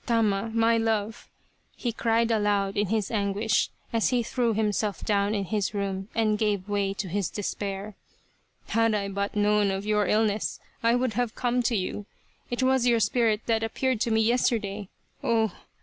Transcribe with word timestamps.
Tama! 0.07 0.49
My 0.51 0.77
love!" 0.79 1.29
he 1.75 1.91
cried 1.91 2.31
aloud 2.31 2.75
in 2.75 2.87
his 2.87 3.11
anguish, 3.11 3.69
as 3.93 4.09
he 4.09 4.23
threw 4.23 4.51
himself 4.55 5.05
down 5.05 5.35
in 5.35 5.45
his 5.45 5.75
room 5.75 6.07
and 6.15 6.39
gave 6.39 6.67
way 6.67 6.91
to 6.95 7.07
his 7.07 7.29
despair." 7.29 7.93
Had 8.69 8.95
I 8.95 9.09
but 9.09 9.35
known 9.35 9.69
of 9.69 9.85
your 9.85 10.07
illness 10.07 10.59
I 10.81 10.95
would 10.95 11.13
have 11.13 11.35
come 11.35 11.61
to 11.61 11.75
you. 11.75 12.07
It 12.49 12.63
was 12.63 12.87
your 12.87 12.99
spirit 12.99 13.41
that 13.45 13.61
appeared 13.61 14.01
to 14.01 14.09
me 14.09 14.21
yesterday. 14.21 14.89
Oh 15.23 15.51